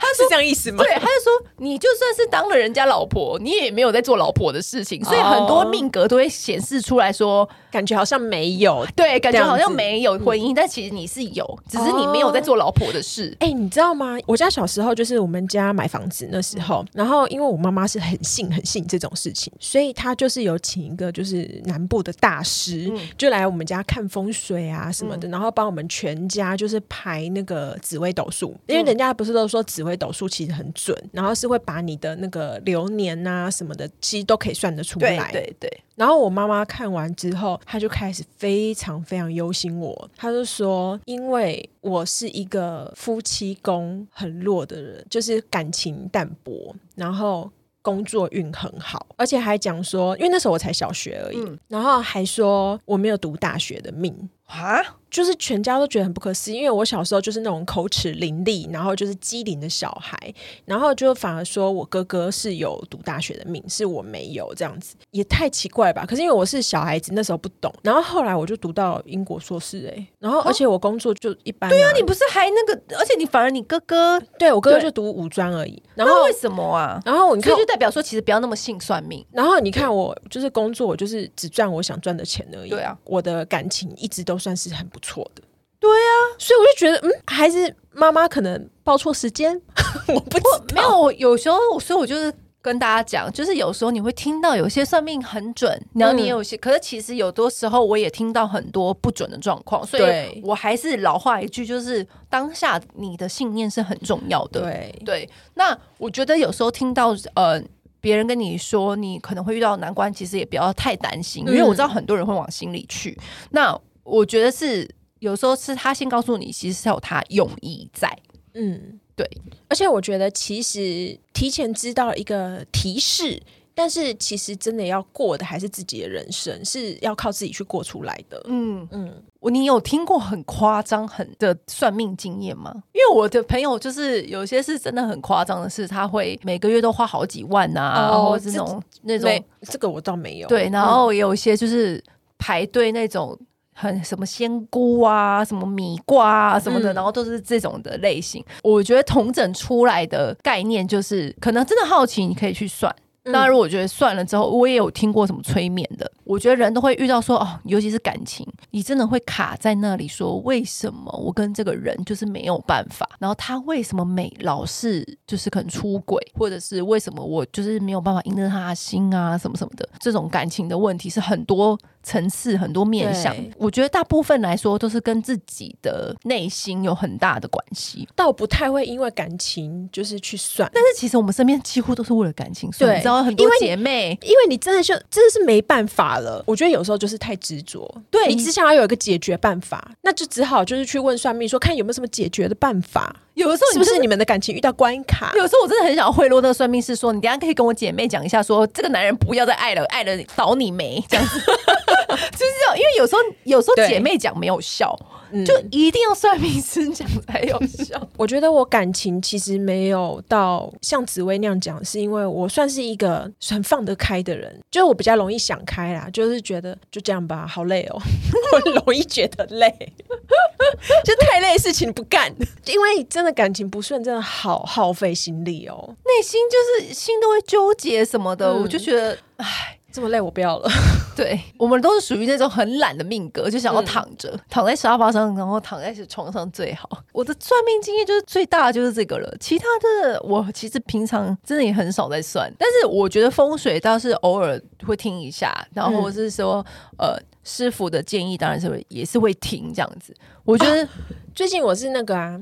[0.00, 0.82] 他是这样意思吗？
[0.82, 13.36] 对，他就说你就算是当了人家老婆，你也没有在做老婆的事情，所以很多命格都会显示出来说，感觉好像没有，对，感觉好像没有婚姻，但其实你是有，只是你没有在做老婆的事。
[13.40, 14.16] 哎，你知道吗？
[14.26, 35.30] 我家小时候就是我们家买房子那时候，然后因为我妈妈是很信很信这种事情，所以她就是有请一个就是南部的大师，就来我们家看风水啊什么的，然后帮我们全家就是排那个紫微斗数，因为人家不是都说紫微斗数其实很准，然后是会把你的那个流年啊什么的，其实都可以算得出来。
[35.32, 35.80] 对对对。
[35.94, 40.10] 然后我妈妈看完之后，她就开始非常非常忧心我。
[40.16, 47.50] 她就说：“因为我是一个夫妻宫很弱的人，就是感情淡薄，然后
[47.82, 54.16] 工作运很好，而且还讲说，因为那时候我才小学而已，嗯、然后还说我没有读大学的命
[54.60, 60.16] 啊。”就是全家都觉得很不可思议，因为我小时候就是那种口齿伶俐，然后就是机灵的小孩，
[60.64, 66.06] 然后就反而说我哥哥是有读大学的命，是我没有这样子，也太奇怪吧？
[66.08, 71.68] 可是因为我是小孩子，那时候不懂，然后后来我就读到英国硕士，哎，然后而且我工作就一般。
[71.68, 72.96] 对啊，你不是还那个？
[72.96, 75.82] 而且你反而你哥哥，对我哥哥就读五专而已。
[75.94, 76.98] 然后为什么啊？
[77.04, 79.22] 然后你看，就代表说其实不要那么信算命。
[79.30, 82.70] 然后你看我就是工作，我就是只赚我想赚的钱而已。
[82.70, 85.42] 对啊，我的感情一直都算是很不错的。
[85.78, 89.60] 对啊，所以我就觉得，嗯，还是妈妈可能报错时间，
[90.06, 90.74] 我不知道。
[90.74, 104.60] 没有，有时候，所以我就是跟大家讲，就是有时候你会听到有些算命很准，然后你有些，嗯、可是其实有多时候我也听到很多不准的状况，所以我还是老话一句，就是当下你的信念是很重要的。
[104.60, 107.60] 对对，那我觉得有时候听到呃
[108.00, 113.18] 别人跟你说你可能会遇到难关，其实也不要太担心，因为我知道很多人会往心里去。
[113.18, 114.88] 嗯、那我觉得是。
[115.22, 118.10] 有时候是他先告诉你，其实是有他用意在。
[118.54, 119.24] 嗯，对。
[119.68, 123.40] 而且我觉得，其实提前知道一个提示，
[123.72, 128.42] 但是其实真的要过的还是自己的人生，是要靠自己去过出来的。
[128.48, 129.22] 嗯嗯。
[129.38, 132.82] 我你有听过很夸张很的算命经验吗？
[132.92, 139.30] 因为我的朋友就是有些是真的很夸张的是，他会每个月都花好几万啊，哦、或者这种那种。
[139.60, 140.48] 这个我倒没有。
[140.48, 142.02] 对，然后有一些就是
[142.38, 143.38] 排队那种。
[143.74, 148.44] 很什么仙姑啊，什么米瓜啊，什么的，嗯、然后都是这种的类型。
[148.62, 152.94] 我觉得同整出来的概念就是，可能真的好奇，你可以去算。
[153.24, 156.10] 那如果我觉得算了之后，我也有听过什么催眠的。
[156.24, 163.08] 我觉得人都会遇到说哦，尤其是感情，你真的会卡在那里，说为什么我跟这个人就是没有办法？
[163.20, 169.88] 然后他为什么每老是就是可能出轨，或者是为什么我就是没有办法赢得他的心啊，什么什么的？
[170.00, 173.34] 这种感情的问题是很多层次、很多面向。
[173.56, 178.08] 我觉得大部分来说都是跟自己的内心有很大的关系。
[178.14, 186.42] 倒不太会因为感情就是去算，但是其实我们身边几乎都是为了感情算，对你知道很多姐妹，因为，因为你真的就真的是没办法了。
[186.46, 193.16] 我觉得有时候就是太执着，对你只想要有一个解决办法，那就只好就是去问算命说，看有没有什么解决的办法。
[193.34, 195.32] 有的时候是不是你们的感情遇到关卡？
[195.34, 202.76] 有时候我真的很想贿赂那个算命师，说你等下可以跟我姐妹讲一下说，说这个男人不要再爱了，爱了倒你霉这样子， 就是这样。
[202.76, 204.98] 因为有时候有时候姐妹讲没有效。
[205.44, 208.08] 就一定要算命师讲才有效。
[208.16, 217.98] 我觉得我感情其实没有到像紫薇那样讲，是因为我算是一个很放得开的人，就我比较容易想开啦，就是觉得就这样吧，好累哦，
[218.52, 219.68] 我很容易觉得累，
[221.04, 222.32] 就太累的事情不干，
[222.66, 229.78] 因为真的感情不顺，真的好耗费心力哦，内心就是心都会纠结什么的，嗯、我就觉得唉。
[229.92, 230.68] 这么累，我不要了。
[231.14, 236.88] 对，我们都是属于那种很懒的命格，就想要躺着，嗯、躺在沙发上，然后躺在床上最好。
[237.12, 242.50] 我的算命经验就是最大的就是这个了，其他的我其实平常真的也很少在算。
[242.58, 246.64] 但是我觉得风水倒是偶尔会听一下，然后或是说、
[246.98, 250.14] 嗯、呃师傅的建议，当然是会也是会听这样子。
[250.44, 250.88] 我觉得、啊、
[251.34, 252.40] 最近我是那个啊。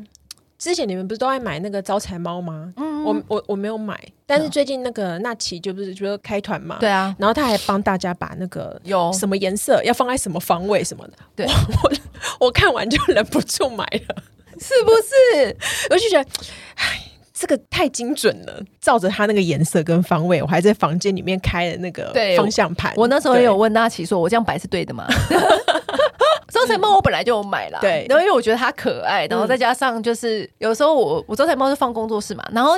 [0.60, 2.70] 之前你们不是都爱买那个招财猫吗？
[2.76, 6.76] 嗯，我我我没有买，但是最近那个那奇就不是觉得开团嘛？
[6.78, 14.14] 对啊，然后他还帮大家把那个有什么颜色要放在什么方位什么的，对，我我看完就忍不住买了，
[14.60, 15.56] 是不是？
[15.88, 16.30] 我就觉得，
[16.74, 17.00] 哎，
[17.32, 22.92] 这个太精准了，照着他那个颜色跟方位，我还在房间里面开了那个方向盘。
[22.96, 25.06] 我那时候也有问大奇说，我这样摆是对的吗？
[26.60, 32.74] 招财猫我本来就有买了，对，然后因为我觉得它可爱，然后再加上就是有时候我我招财猫是放工作室嘛，然后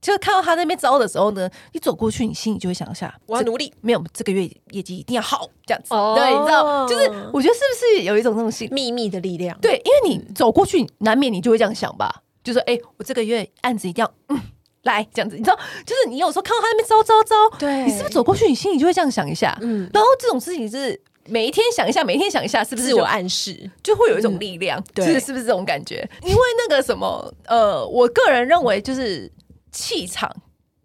[0.00, 9.58] 就看到他那边招的时候呢，你走过去，你心里就会想一下，我要努力，没有这个月业绩一定要好这样子，哦、对，你知道，就是我觉得是不是有一种那种心秘密的力量？
[9.60, 12.22] 对，因为你走过去，难免你就会这样想吧。
[12.42, 14.40] 就说：“哎、欸，我这个月案子一定要嗯
[14.84, 19.54] 来这样子。”你知道，就是你有时候看到他那边招招招，对，你是不是走过去，你心里就会这样想一下？
[19.60, 20.98] 嗯，然后这种事情是
[21.30, 24.78] 每一天想一下，每一天想一下，是不是自我暗示就会有一种力量？
[24.80, 26.06] 嗯、对，是是不是这种感觉？
[26.22, 29.30] 因为那个什么，呃，我个人认为就是
[29.72, 30.30] 气场。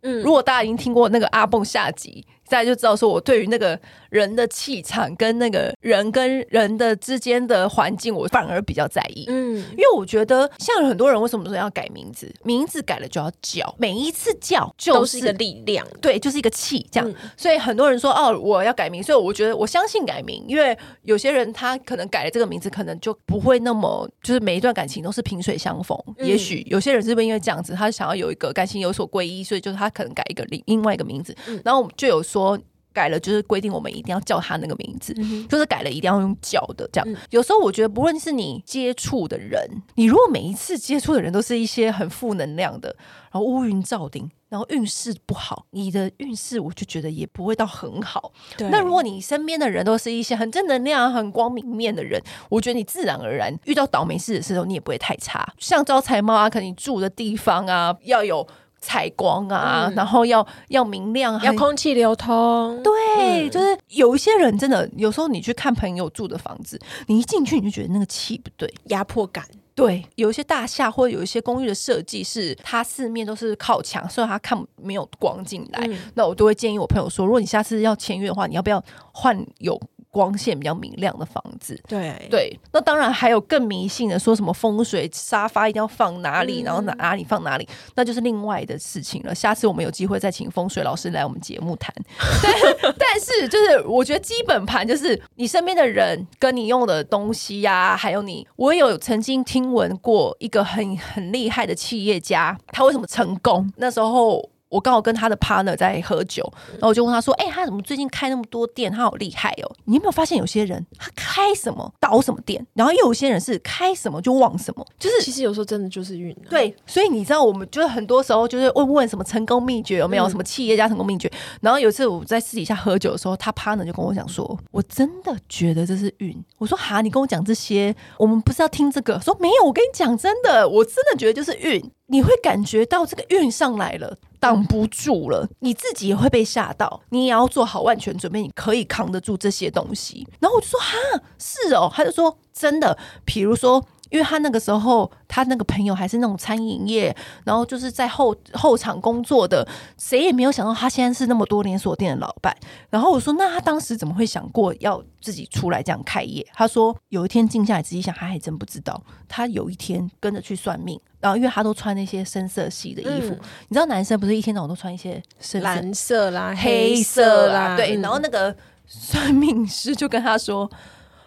[0.04, 2.26] 嗯，如果大家已经听过那个阿蹦下集。
[2.48, 3.76] 大家就知道，说我对于那个
[4.16, 9.26] 人的气场跟那个人跟人的之间的环境，我反而比较在意。
[9.28, 17.10] 嗯，因为我觉得像很多人为什么说要改名字，名字改了就要叫，每一次叫就是是一个力量，对，就是一个气这样。
[17.10, 25.98] 嗯、所以很多人说哦，我要改名，所以我觉得我相信改名，因为有些人他可能改了这个名字，可能就不会那么就是每一段感情都是萍水相逢。
[26.18, 32.22] 嗯、也许有些人是不是因为这样子，他想要有一个感情有所归依，所以就是他可能改一个另另外一个名字，嗯、然后我们就有。
[32.26, 32.58] 说
[32.96, 37.08] 改了就是规定，我们一定要叫他那个名字，嗯、就是改了一定要用叫的这样。
[37.08, 42.96] 嗯、有时候我觉得，不论是你接触的人，你如果每一次接触的人都是一些很负能量的，
[43.32, 48.32] 然后乌云罩顶，然后运势不好，你的运势我就觉得也不会到很好。
[48.60, 55.54] 那如果你身边的人都是一些很正能量、很光明面的人，我觉得你自然而然遇到倒霉事的时候，你也不会太差。
[55.60, 58.48] 像招财猫啊，可能你住的地方啊要有。
[58.86, 62.80] 采光啊，嗯、然后要要明亮，要空气流通。
[62.84, 69.44] 对，嗯、就是有一些人真的，有时候你去看朋友住的房子，你一进去你就觉得那个气不对，压迫感。
[69.74, 75.86] 对，有一些大厦或者有一些公寓的设计是它四面都是靠墙，所以它看没有光进来。
[75.90, 78.82] 嗯、那我都会建议我朋友说，如果你下次要签约的话，你要不要
[79.12, 79.78] 换有
[80.16, 89.36] 光线比较明亮的房子，对对，那当然还有更迷信的，说什么风水沙发一定要放哪里，嗯、然后哪哪里放哪里，那就是另外的事情了。
[89.36, 91.94] 下次我们有机会再请风水老师来我们节目谈。
[92.82, 103.70] 但，但是就是我觉得基本盘就是你身边的人跟你用的东西呀、啊，还有你，我有曾经听闻过一个很很厉害的企业家，他为什么成功？
[103.76, 104.50] 那时候。
[104.70, 106.44] 我刚好跟他的 partner 在喝酒，
[106.74, 108.92] 然后我就问他说：“哎、欸，他怎么最近开那么多店？
[108.92, 109.72] 他好厉害哦！
[109.86, 116.50] 你有没有发现有些人他开什么倒什么店，然后又有些人是开什么就旺什么，就是其实有时候真的就是运、啊。
[116.50, 121.28] 对，所以你知道，我们就是很多时候就是问问什么成功秘诀有没有什么企业家成功秘诀。
[121.28, 126.36] 嗯、然后有一次我在私底下喝酒的时候，他 partner 就跟我讲说：我真的觉得这是运。
[126.58, 129.20] 我说：哈，你跟我讲这些，我们不是要听这个？
[129.20, 131.92] 说没有，我跟你讲真的，我真的觉得就是运。
[132.08, 140.28] 你会感觉到这个运上来了。”挡不住了，你自己也会被吓到，你也要做好万全准备，你可以扛得住这些东西。
[140.40, 152.56] 然后我就说：“哈，是哦。”他就说：“真的，比如说。”因为他那个时候，他那个朋友还是那种餐饮业，然后就是在后后场工作的，谁也没有想到他现在是那么多连锁店的老板。
[152.90, 159.02] 然后我说：“那他当时怎么会想过要自己出来这样开业？”他说：“有一天静下来仔细想，他还真不知道。
[159.28, 163.40] 他有一天跟着去算命，然后因为他都穿那些深色系的衣服，嗯、
[163.70, 167.96] 你知道男生不是一天到晚都穿一些深色蓝色啦、黑色啦，对。
[168.02, 170.70] 然后那个算命师就跟他说。”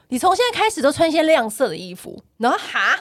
[0.08, 2.98] 你从现在开始都穿一些亮色的衣服，然后哈，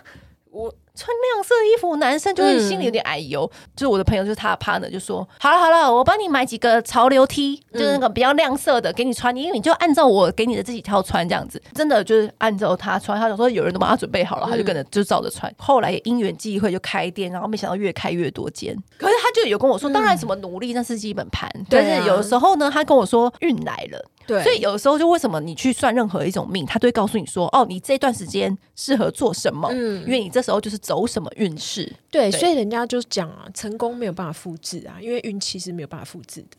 [0.51, 3.50] 我穿亮色衣服，男生就会心里有点矮油。
[3.54, 13.20] 嗯、就是我的朋友，就是他的 partner 就说：“好了好了，我帮你买几个潮流 T，就是那个比较亮色的给你穿，因为你就按照我给你的这几条穿这样子，真的就是按照他穿。
[13.20, 15.52] 他想说有人都帮他准备好了，他就跟着就照着穿。
[15.52, 18.76] 嗯、后来也因缘际会就开店，然后没想到越开越多间。
[18.98, 31.84] 可是他就有跟我说，当然什么努力那是基本盘，嗯、但是有的时候呢，他跟我说运来了。”对，所以有的时候就为什么你去算任何一种命，他都会告诉你说，哦，你这段时间适合做什么，嗯，因为你这时候就是走什么运势。
[32.10, 36.58] 对，对所以人家就讲啊，成功没有办法复制啊，因为运气是没有办法复制的。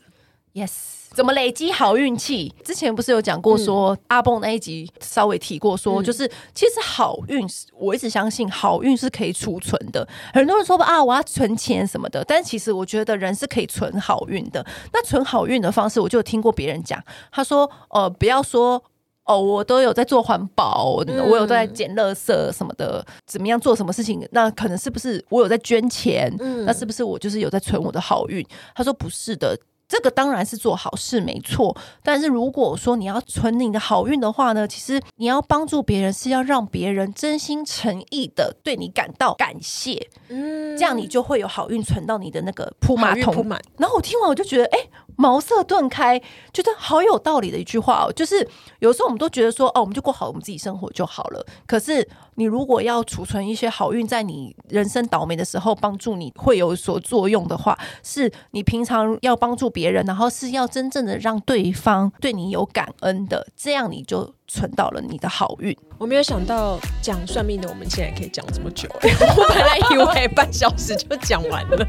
[0.53, 0.73] Yes。
[1.15, 2.55] 怎么累积好运气？
[2.63, 10.07] 之前不是有讲过说、嗯、阿蹦那一集稍微提过说，就是其实好运，我一直相信好运是可以储存的。
[10.35, 14.65] 很多人说啊，我要存钱什么的，但其实我觉得人是可以存好运的。
[14.93, 17.03] 那存好运的方式，我就有听过别人讲，
[17.33, 18.83] 他说，呃，不要说
[19.29, 24.27] 哦，我都有在做环保，嗯、我有在捡垃圾什么的，怎么样做什么事情？
[24.33, 26.35] 那可能是不是我有在捐钱？
[26.41, 28.45] 嗯、那是不是我就是有在存我的好运？
[28.75, 29.57] 他说不是的。
[29.91, 43.35] 这个当然是做好事没错，但是如果说你要存你的好运的话呢，其实你要帮助别人是要让别人真心诚意的对你感到感谢，嗯，这样你就会有好运存到你的那个铺马桶。
[43.79, 44.79] 然后我听完我就觉得，哎，
[45.19, 46.17] 茅塞顿开，
[46.53, 48.13] 觉得好有道理的一句话哦。
[48.13, 48.49] 就是
[48.79, 51.45] 有时候我们都觉得说，哦，我们就过好我们自己生活就好了。
[51.67, 60.05] 可是你如果要储存一些好运，在你人生倒霉的时候帮助你会有所作用的话，是你平常要帮助别人。
[60.07, 65.77] 然后是要真正的让对方对你有感恩的，这样你就存到了你的好运。
[65.99, 68.89] 我没有想到讲算命的，我们现在可以讲这么久。
[69.03, 71.87] 我本来以为半小时就讲完了。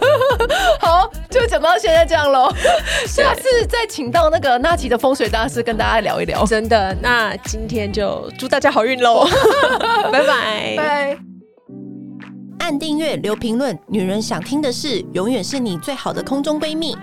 [0.80, 2.48] 好，就讲到现在这样喽。
[3.06, 6.44] 下次再请到那个娜琪的风水大师跟大家聊一聊。
[6.46, 9.26] 真的，那今天就祝大家好运喽！
[10.12, 11.18] 拜拜拜。
[12.60, 16.96] 按订阅，留评论，女人想听的事，永远是你最好的空中闺蜜。